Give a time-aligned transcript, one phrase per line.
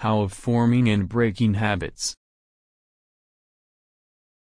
[0.00, 2.16] How of forming and breaking habits.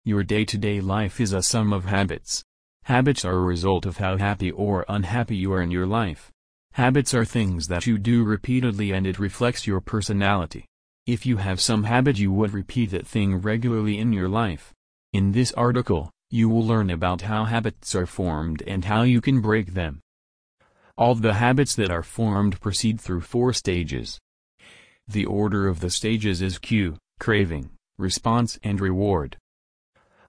[0.05, 2.45] Your day-to-day life is a sum of habits.
[2.85, 6.31] Habits are a result of how happy or unhappy you are in your life.
[6.75, 10.67] Habits are things that you do repeatedly and it reflects your personality.
[11.05, 14.73] If you have some habit you would repeat that thing regularly in your life.
[15.13, 19.41] In this article, you will learn about how habits are formed and how you can
[19.41, 19.99] break them.
[20.97, 24.21] All the habits that are formed proceed through four stages.
[25.13, 29.39] The order of the stages is cue, craving, response and reward.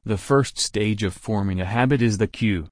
[0.03, 2.67] The first stage of forming a habit is the cue.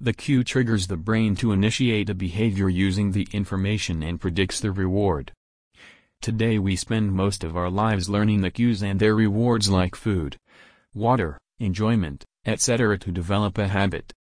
[0.00, 4.72] The cue triggers the brain to initiate a behavior using the information and predicts the
[4.72, 5.32] reward.
[6.22, 10.38] Today we spend most of our lives learning the cues and their rewards like food,
[10.94, 12.98] water, enjoyment, etc.
[13.00, 14.14] to develop a habit.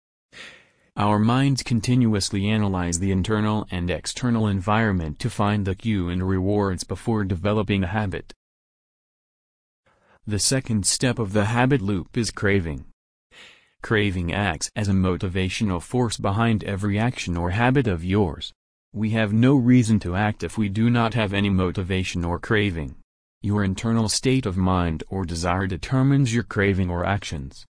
[0.96, 6.84] Our minds continuously analyze the internal and external environment to find the cue and rewards
[6.84, 8.34] before developing a habit.
[10.27, 12.84] The second step of the habit loop is craving.
[13.82, 18.52] Craving acts as a motivational force behind every action or habit of yours.
[18.93, 22.96] We have no reason to act if we do not have any motivation or craving.
[23.40, 27.65] Your internal state of mind or desire determines your craving or actions.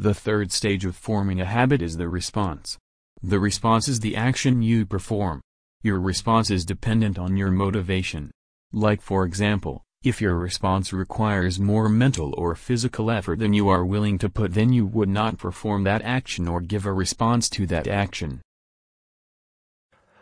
[0.00, 2.78] The third stage of forming a habit is the response.
[3.20, 5.40] The response is the action you perform.
[5.82, 8.30] Your response is dependent on your motivation.
[8.72, 13.84] Like for example, if your response requires more mental or physical effort than you are
[13.84, 17.66] willing to put then you would not perform that action or give a response to
[17.66, 18.40] that action.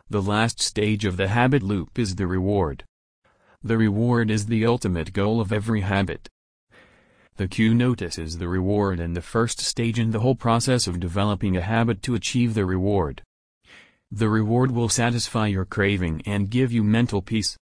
[0.09, 2.85] The last stage of the habit loop is the reward.
[3.63, 6.31] The reward is the ultimate goal of every habit.
[7.37, 11.01] The cue notice is the reward and the first stage in the whole process of
[11.01, 13.23] developing a habit to achieve the reward.
[14.11, 17.59] The reward will satisfy your craving and give you mental peace.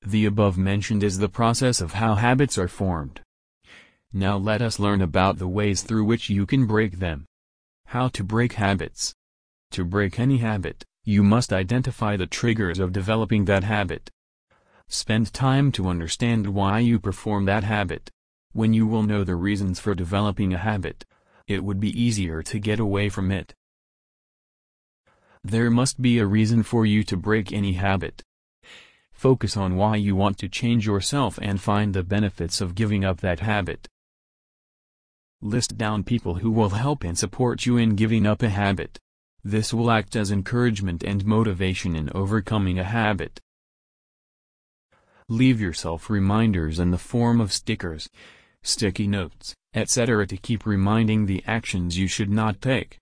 [0.00, 3.20] The above mentioned is the process of how habits are formed.
[4.12, 7.24] Now let us learn about the ways through which you can break them.
[7.86, 9.12] How to break habits.
[9.72, 14.08] To break any habit, you must identify the triggers of developing that habit.
[14.94, 18.10] Spend time to understand why you perform that habit.
[18.52, 21.06] When you will know the reasons for developing a habit,
[21.48, 23.54] it would be easier to get away from it.
[25.42, 28.22] There must be a reason for you to break any habit.
[29.14, 33.22] Focus on why you want to change yourself and find the benefits of giving up
[33.22, 33.88] that habit.
[35.40, 38.98] List down people who will help and support you in giving up a habit.
[39.42, 43.40] This will act as encouragement and motivation in overcoming a habit.
[45.32, 48.06] Leave yourself reminders in the form of stickers,
[48.62, 50.26] sticky notes, etc.
[50.26, 52.98] to keep reminding the actions you should not take.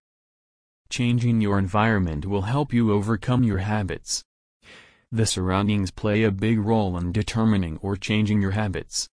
[0.88, 4.22] Changing your environment will help you overcome your habits.
[5.10, 9.08] The surroundings play a big role in determining or changing your habits.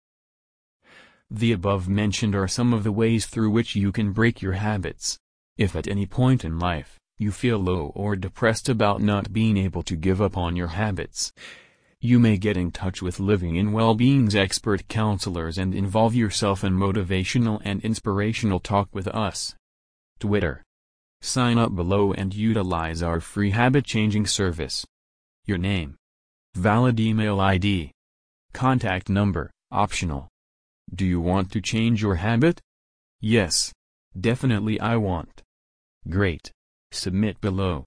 [1.30, 5.18] The above mentioned are some of the ways through which you can break your habits.
[5.56, 9.82] If at any point in life, you feel low or depressed about not being able
[9.84, 11.32] to give up on your habits.
[12.06, 16.72] You may get in touch with Living in Well-Being's expert counselors and involve yourself in
[16.72, 19.56] motivational and inspirational talk with us.
[20.20, 20.62] Twitter.
[21.20, 24.86] Sign up below and utilize our free habit-changing service.
[25.46, 25.96] Your name.
[26.54, 27.90] Valid email ID.
[28.52, 30.28] Contact number, optional.
[30.94, 32.60] Do you want to change your habit?
[33.20, 33.72] Yes.
[34.16, 35.42] Definitely I want.
[36.08, 36.52] Great.
[36.92, 37.84] Submit below.